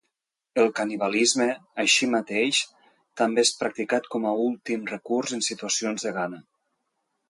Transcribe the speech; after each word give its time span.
El 0.61 0.69
canibalisme, 0.79 1.47
així 1.83 2.09
mateix, 2.15 2.63
també 3.23 3.45
és 3.51 3.55
practicat 3.63 4.11
com 4.17 4.29
a 4.29 4.35
últim 4.51 4.93
recurs 4.97 5.39
en 5.41 5.49
situacions 5.53 6.11
de 6.11 6.21
gana. 6.23 6.47